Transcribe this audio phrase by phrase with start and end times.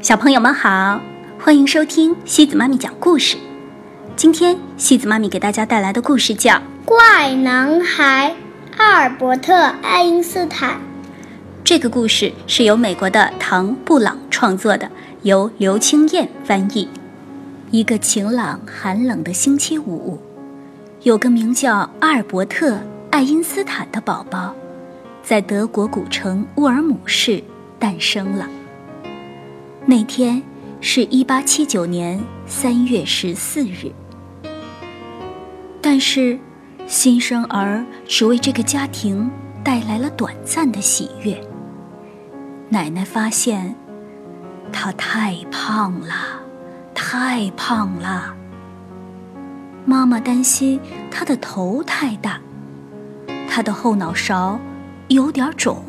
[0.00, 1.00] 小朋友们好，
[1.40, 3.36] 欢迎收听西子妈咪讲故事。
[4.14, 6.52] 今天西子妈咪给大家带来的故事叫
[6.84, 8.34] 《怪男孩
[8.76, 10.74] 阿尔伯特·爱因斯坦》。
[11.64, 14.88] 这个故事是由美国的唐·布朗创作的，
[15.22, 16.88] 由刘青燕翻译。
[17.70, 20.20] 一个晴朗寒冷的星期五，
[21.02, 22.74] 有个名叫阿尔伯特·
[23.10, 24.54] 爱因斯坦的宝宝，
[25.22, 27.42] 在德国古城乌尔姆市
[27.78, 28.46] 诞生了。
[29.88, 30.42] 那天
[30.80, 33.92] 是一八七九年三月十四日，
[35.80, 36.36] 但是
[36.88, 39.30] 新生儿只为这个家庭
[39.62, 41.40] 带来了短暂的喜悦。
[42.68, 43.76] 奶奶发现
[44.72, 46.14] 他太胖了，
[46.92, 48.34] 太胖了。
[49.84, 50.80] 妈妈担心
[51.12, 52.40] 他的头太大，
[53.48, 54.58] 他的后脑勺
[55.06, 55.80] 有点肿。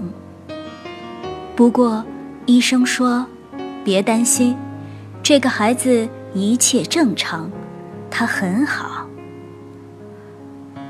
[1.55, 2.05] 不过
[2.45, 3.25] 医生说。
[3.87, 4.57] 别担心，
[5.23, 7.49] 这个孩子一切正常，
[8.11, 9.07] 他很好。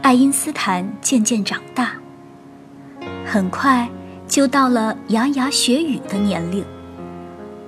[0.02, 1.92] 爱因斯坦渐渐长大，
[3.24, 3.88] 很快
[4.28, 6.66] 就到了牙牙学语的年龄。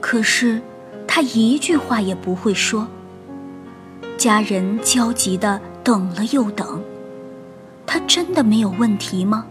[0.01, 0.59] 可是
[1.07, 2.87] 他一句话也不会说。
[4.17, 6.81] 家人焦急的等了又等，
[7.85, 9.45] 他真的没有问题吗？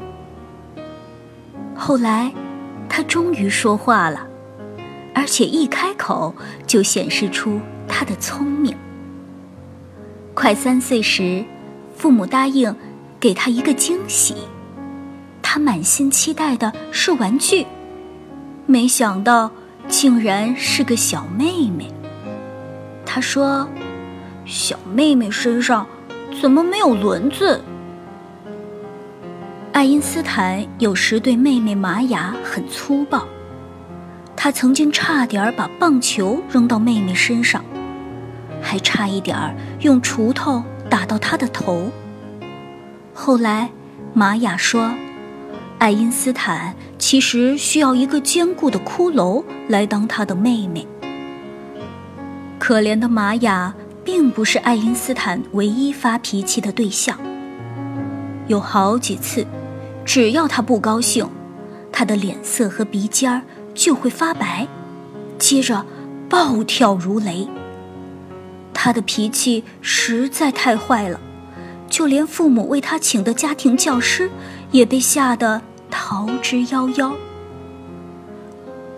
[1.76, 2.32] 后来，
[2.88, 4.27] 他终于说话了。
[5.18, 6.32] 而且一开口
[6.64, 8.72] 就显示出他的聪明。
[10.32, 11.44] 快三岁时，
[11.96, 12.72] 父母答应
[13.18, 14.36] 给他一个惊喜，
[15.42, 17.66] 他满心期待的是玩具，
[18.64, 19.50] 没想到
[19.88, 21.92] 竟然是个小妹妹。
[23.04, 23.68] 他说
[24.46, 25.84] ：“小妹妹身上
[26.40, 27.60] 怎么没有轮子？”
[29.74, 33.26] 爱因斯坦有时对妹妹玛雅很粗暴。
[34.40, 37.64] 他曾经差点把棒球扔到妹妹身上，
[38.62, 39.36] 还差一点
[39.80, 41.90] 用锄头打到她的头。
[43.12, 43.68] 后来，
[44.14, 44.94] 玛雅说，
[45.78, 50.86] 爱因斯坦其实需要一个坚固的骷髅来当他的妹妹。
[52.60, 53.74] 可怜的玛雅
[54.04, 57.18] 并不是爱因斯坦唯一发脾气的对象。
[58.46, 59.44] 有好几次，
[60.04, 61.28] 只要他不高兴，
[61.90, 63.42] 他的脸色和鼻尖儿。
[63.78, 64.66] 就会发白，
[65.38, 65.86] 接着
[66.28, 67.46] 暴跳如雷。
[68.74, 71.20] 他的脾气实在太坏了，
[71.88, 74.28] 就连父母为他请的家庭教师
[74.72, 77.12] 也被吓得逃之夭夭。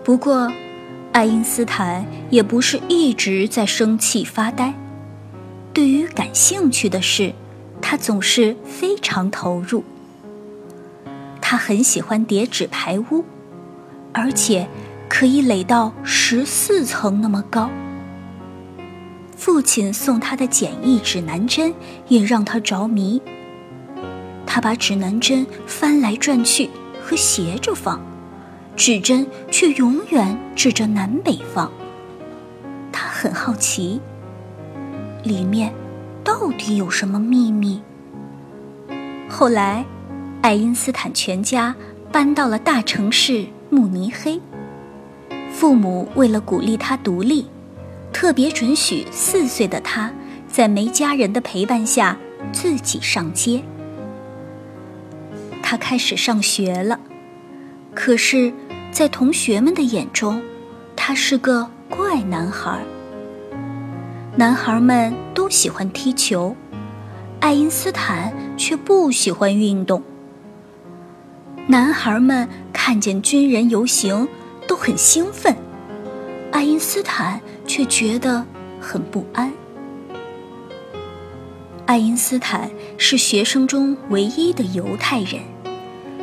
[0.03, 0.51] 不过，
[1.11, 4.73] 爱因斯坦也不是一直在生气发呆，
[5.71, 7.33] 对于感兴趣的事，
[7.79, 9.83] 他总是非常投入。
[11.39, 13.23] 他很喜欢叠纸牌屋。
[14.13, 14.67] 而且，
[15.07, 17.69] 可以垒到十四层那么高。
[19.35, 21.73] 父亲送他的简易指南针
[22.07, 23.21] 也让他着迷。
[24.45, 26.69] 他把指南针翻来转去
[27.01, 27.99] 和斜着放，
[28.75, 31.71] 指针却永远指着南北方。
[32.91, 33.99] 他很好奇，
[35.23, 35.73] 里面
[36.23, 37.81] 到底有什么秘密。
[39.29, 39.85] 后来，
[40.41, 41.73] 爱因斯坦全家
[42.11, 43.47] 搬到了大城市。
[43.73, 44.37] 慕尼黑，
[45.49, 47.47] 父母为了鼓励他独立，
[48.11, 50.11] 特别准许四岁的他
[50.45, 52.17] 在没家人的陪伴下
[52.51, 53.63] 自己上街。
[55.63, 56.99] 他开始上学了，
[57.95, 58.51] 可是，
[58.91, 60.41] 在同学们的眼中，
[60.93, 62.77] 他是个怪男孩。
[64.35, 66.53] 男孩们都喜欢踢球，
[67.39, 70.03] 爱因斯坦却不喜欢运动。
[71.71, 74.27] 男孩们看见军人游行
[74.67, 75.55] 都很兴奋，
[76.51, 78.45] 爱因斯坦却觉得
[78.81, 79.49] 很不安。
[81.85, 85.39] 爱因斯坦是学生中唯一的犹太人，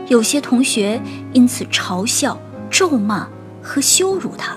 [0.08, 1.00] 有些同学
[1.32, 2.38] 因此嘲笑、
[2.68, 3.26] 咒骂
[3.62, 4.54] 和羞辱他。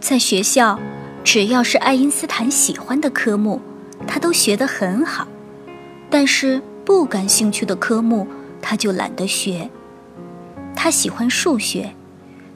[0.00, 0.80] 在学校，
[1.22, 3.60] 只要是爱因斯坦喜欢的科目，
[4.06, 5.28] 他都学得很好，
[6.08, 8.26] 但是不感兴趣的科目。
[8.60, 9.70] 他就懒得学。
[10.74, 11.94] 他喜欢数学，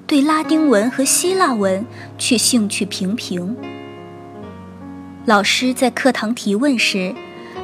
[0.06, 1.84] 对拉丁文和希腊文
[2.18, 3.56] 却兴趣平平。
[5.24, 7.14] 老师在课堂提问时，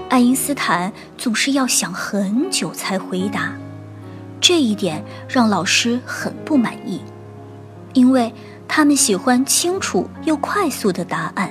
[0.09, 3.53] 爱因斯坦总是要想很久才回答，
[4.41, 7.01] 这一点让老师很不满意，
[7.95, 8.33] 因为
[8.67, 11.51] 他们喜欢清楚又快速的答案。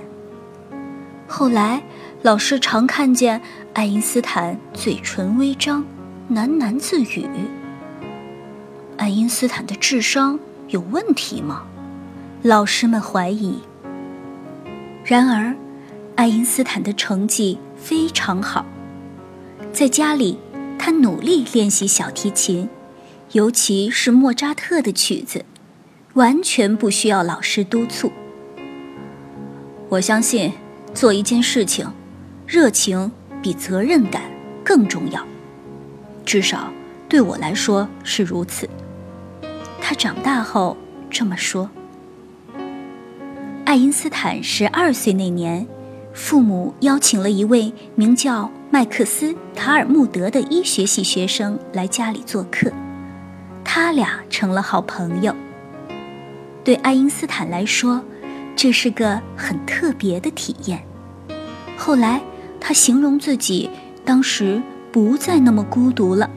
[1.28, 1.84] 后来，
[2.22, 3.42] 老师常看见
[3.74, 5.86] 爱因斯坦嘴唇微张。
[6.30, 7.26] 喃喃自语
[8.98, 10.38] ：“爱因斯坦的智商
[10.68, 11.64] 有问题吗？
[12.42, 13.60] 老师们怀疑。
[15.06, 15.56] 然而，
[16.18, 18.66] 爱因斯坦的成绩非常好，
[19.72, 20.38] 在家里，
[20.78, 22.68] 他努力练习小提琴，
[23.32, 25.46] 尤其是莫扎特的曲子，
[26.16, 28.12] 完全不需要老师督促。
[29.88, 30.52] 我相信，
[30.94, 31.90] 做一件事情，
[32.46, 33.10] 热情
[33.42, 34.24] 比责任感
[34.62, 35.26] 更重要。
[36.28, 36.68] 至少
[37.08, 38.70] 对我来说是如此。
[39.82, 40.76] 他长大后
[41.10, 41.70] 这么说。
[43.64, 45.66] 爱因斯坦十二岁那年，
[46.14, 52.70] 父母邀请了一位名叫麦克斯·塔尔穆德的医学系学生来家里做客，
[53.64, 55.34] 他俩成了好朋友。
[56.62, 58.04] 对爱因斯坦来说，
[58.54, 60.84] 这是个很特别的体验。
[61.78, 62.22] 后来，
[62.60, 63.70] 他形容自己
[64.04, 64.62] 当时
[64.92, 66.30] 不再那么孤独了。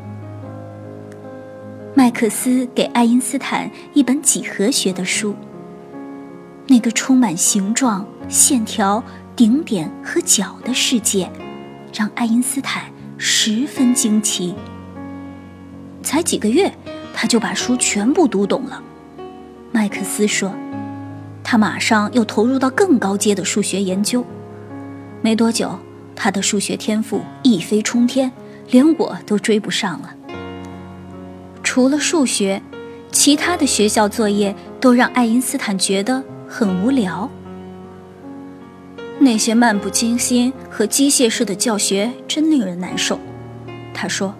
[1.94, 5.35] 麦克斯给爱因斯坦一本几何学的书。
[6.67, 9.02] 那个充满形状、线条、
[9.35, 11.31] 顶点和角的世界，
[11.93, 12.85] 让爱因斯坦
[13.19, 14.55] 十分惊奇。
[16.03, 16.73] 才几个月，
[17.12, 18.82] 他就把书全部读懂了。
[19.73, 20.55] 麦克斯说。
[21.43, 24.25] 他马上又投入到更高阶的数学研究，
[25.20, 25.76] 没多久，
[26.14, 28.31] 他的数学天赋一飞冲天，
[28.70, 30.14] 连我都追不上了。
[31.62, 32.62] 除了数学，
[33.12, 37.31] 其他的学校作业都让爱因斯坦觉得很无聊。
[39.19, 43.20] 那些漫不经心和机械式的教学真令人难受，
[43.93, 44.34] 他说：“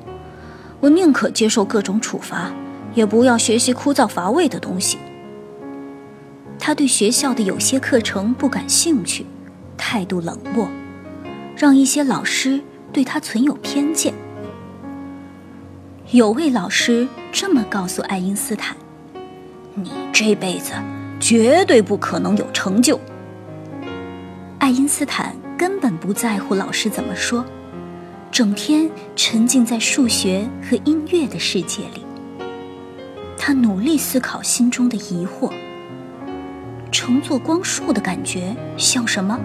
[0.81, 2.50] 我宁可接受各种处罚，
[2.94, 4.97] 也不要学习枯燥乏味的东西。”
[6.59, 9.27] 他对学校的有些课程不感兴趣，
[9.77, 10.69] 态度冷漠，
[11.56, 12.61] 让一些老师
[12.93, 14.13] 对他存有偏见。
[16.11, 18.77] 有位老师这么告诉爱因斯坦
[19.75, 20.73] ：“你这辈子
[21.21, 23.01] 绝对不可能有成就。”
[24.59, 27.45] 爱因斯坦根本不在乎老师怎么说，
[28.31, 32.05] 整天沉浸在数学和音乐的世界里。
[33.39, 35.53] 他努力思考心中的疑惑。
[36.93, 39.39] 乘坐光束的感觉像什么？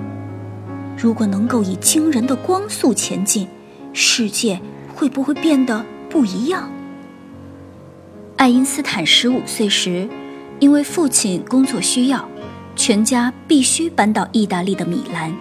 [0.98, 3.48] 如果能够以惊人的光速前进，
[3.94, 4.60] 世界
[4.94, 6.70] 会不会变得不一样？
[8.38, 10.08] 爱因斯坦十五岁时，
[10.60, 12.28] 因为父亲工作需要，
[12.76, 15.34] 全家必须搬到意大利的米兰。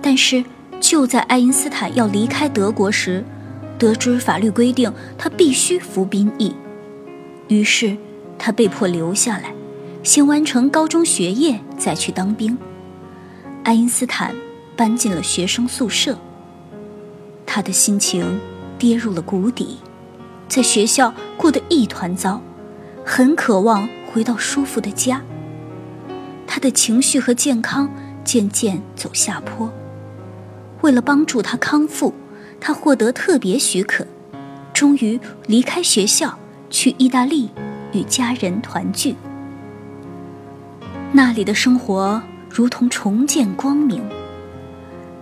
[0.00, 0.44] 但是
[0.80, 3.24] 就在爱因斯坦要离开德国时，
[3.78, 6.54] 得知法律规定他必须服兵役，
[7.48, 7.96] 于是
[8.38, 9.54] 他被迫留下来。
[10.02, 12.56] 先完成高中学业，再去当兵。
[13.62, 14.34] 爱因斯坦
[14.76, 16.18] 搬进了学生宿舍。
[17.46, 18.40] 他的心情
[18.78, 19.78] 跌入了谷底，
[20.48, 22.40] 在学校过得一团糟，
[23.04, 25.22] 很渴望回到舒服的家。
[26.46, 27.88] 他的情绪和健康
[28.24, 29.70] 渐渐走下坡。
[30.80, 32.12] 为了帮助他康复，
[32.60, 34.06] 他获得特别许可，
[34.72, 36.38] 终于离开学校，
[36.70, 37.50] 去意大利
[37.92, 39.14] 与家人团聚。
[41.12, 42.20] 那里的生活
[42.50, 44.02] 如同重见光明。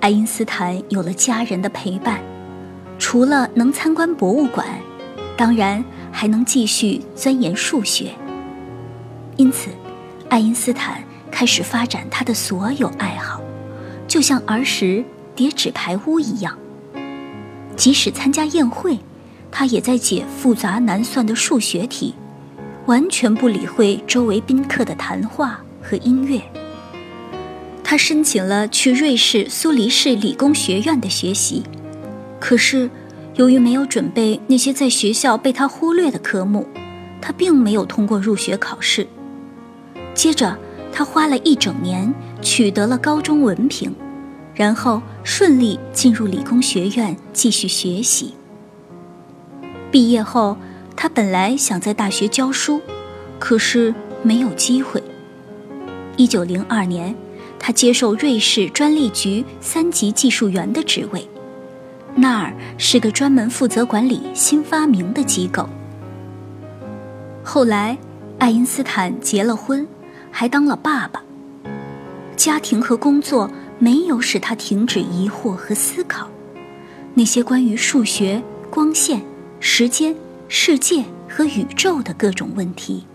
[0.03, 2.21] 爱因斯坦有了家人的陪伴，
[2.99, 4.67] 除了能参观博物馆，
[5.37, 8.11] 当然还能继续钻研数学。
[9.37, 9.71] 因此，
[10.29, 11.01] 爱因斯坦
[11.31, 13.41] 开始发展他的所有爱好，
[14.09, 15.05] 就像儿时
[15.37, 16.59] 叠纸牌屋一样。
[17.77, 18.99] 即使参加宴会，
[19.53, 22.13] 他也在解复杂难算的数学题，
[22.87, 25.61] 完全不理会周围宾客的谈话。
[25.85, 26.41] 和音乐。
[27.93, 31.63] 他申请了去瑞士苏黎世理工学院的学习，
[32.41, 32.89] 可是
[33.35, 36.67] 由于没有准备那些在学校被他忽略的科目，
[37.21, 39.07] 他并没有通过入学考试。
[40.15, 40.57] 接着，
[40.91, 43.95] 他花了一整年取得了高中文凭，
[44.55, 48.33] 然后顺利进入理工学院继续学习。
[49.91, 50.57] 毕业后，
[50.97, 52.81] 他本来想在大学教书，
[53.39, 55.03] 可是没有机会。
[56.17, 57.15] 一九零二年，
[57.65, 61.25] 他接受瑞士专利局三级技术员的职位，
[62.17, 65.69] 那儿是个专门负责管理新发明的机构。
[67.45, 67.97] 后来，
[68.41, 69.87] 爱因斯坦结了婚，
[70.33, 71.23] 还当了爸爸。
[72.37, 76.29] 家庭和工作没有使他停止疑惑和思考，
[77.15, 79.23] 那些关于数学、光线、
[79.61, 80.17] 时间、
[80.49, 83.07] 世界和宇宙的各种问题。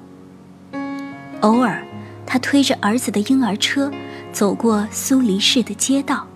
[1.42, 1.84] 偶尔。
[2.30, 3.90] 他推着儿子的婴儿车，
[4.32, 6.28] 走过苏黎世的街道，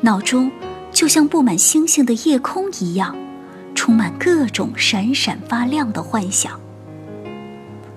[0.00, 0.50] 脑中
[0.90, 3.16] 就像布满星星的夜空一样，
[3.74, 6.58] 充满各种闪闪发亮的幻想。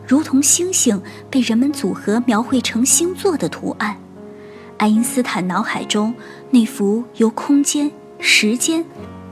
[0.05, 3.97] 如同星星被人们组合描绘成星座的图案。
[4.77, 6.13] 爱因斯坦脑海中
[6.51, 8.85] 那幅由空间、时间、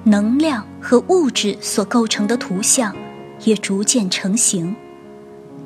[0.04, 2.96] 能量和物质所构成的图像，
[3.44, 4.76] 也逐渐成型。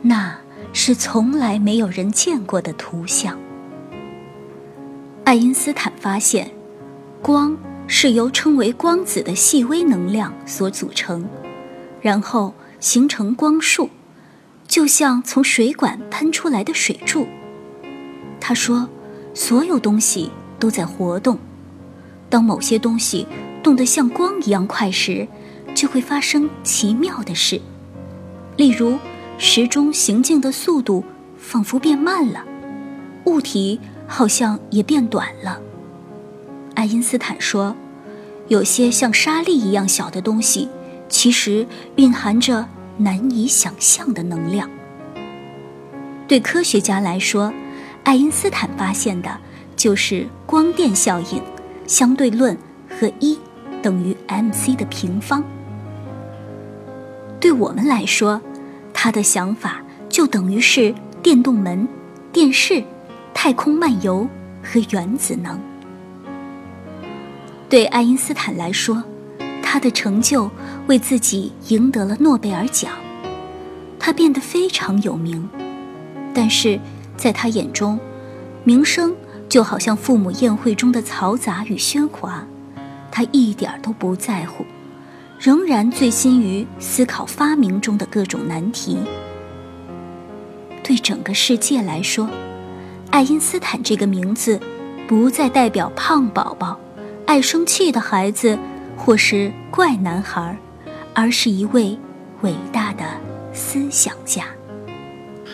[0.01, 0.37] 那
[0.73, 3.37] 是从来没有人见过的图像。
[5.29, 6.49] 爱因斯坦发现，
[7.21, 7.55] 光
[7.85, 11.23] 是由称为光子的细微能量所组成，
[12.01, 13.91] 然后形成光束，
[14.67, 17.27] 就像从水管喷出来的水柱。
[18.39, 18.89] 他说。
[19.35, 21.37] 所有东西都在活动。
[22.29, 23.27] 当某些东西
[23.61, 25.27] 动得像光一样快时，
[25.75, 27.61] 就会发生奇妙的事。
[28.57, 28.97] 例如，
[29.37, 31.03] 时钟行进的速度
[31.37, 32.43] 仿佛变慢了，
[33.25, 33.79] 物体
[34.09, 35.61] 好像也变短了。
[36.73, 37.75] 爱因斯坦说，
[38.47, 40.67] 有些像沙粒一样小的东西，
[41.07, 41.65] 其实
[41.97, 44.67] 蕴含着难以想象的能量。
[46.27, 47.53] 对科学家来说，
[48.03, 49.37] 爱因斯坦发现的，
[49.75, 51.41] 就是光电效应、
[51.85, 52.57] 相对论
[52.89, 53.37] 和一
[53.81, 55.43] 等于 mc 的平方。
[57.39, 58.41] 对我们来说，
[58.93, 61.87] 他的想法就等于是电动门、
[62.31, 62.83] 电视、
[63.41, 64.27] 太空漫游
[64.61, 65.57] 和原子能。
[67.69, 69.01] 对爱因斯坦来说，
[69.63, 70.51] 他的成就
[70.87, 72.91] 为自己赢得了诺贝尔奖，
[73.97, 75.49] 他变得非常有名，
[76.33, 76.77] 但是。
[77.15, 77.99] 在他眼中，
[78.63, 79.13] 名声
[79.49, 82.45] 就好像父母宴会中的嘈杂与喧哗，
[83.11, 84.65] 他一点都不在乎，
[85.37, 88.97] 仍然醉心于思考发明中的各种难题。
[90.81, 92.29] 对整个世界来说，
[93.11, 94.59] 爱因斯坦这个名字，
[95.07, 96.79] 不再代表胖宝宝、
[97.25, 98.57] 爱生气的孩子
[98.95, 100.55] 或是怪男孩，
[101.13, 101.97] 而是一位
[102.41, 103.03] 伟大的
[103.51, 104.43] 思想家。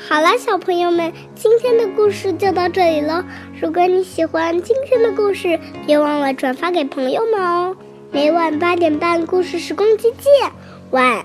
[0.07, 3.25] 好了，小朋友们，今天的故事就到这里了。
[3.59, 7.75] 如果你喜欢今天的故事，别忘了转发给朋友们哦。
[8.11, 10.51] 每晚八点半，故事时光机见，
[10.91, 11.24] 晚。